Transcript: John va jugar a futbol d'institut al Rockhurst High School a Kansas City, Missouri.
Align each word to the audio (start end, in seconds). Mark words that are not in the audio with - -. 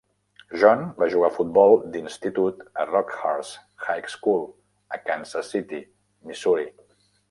John 0.61 0.79
va 1.01 1.07
jugar 1.15 1.29
a 1.31 1.35
futbol 1.35 1.77
d'institut 1.97 2.65
al 2.85 2.91
Rockhurst 2.95 3.87
High 3.91 4.11
School 4.17 4.45
a 4.99 5.03
Kansas 5.07 5.57
City, 5.57 5.87
Missouri. 6.31 6.71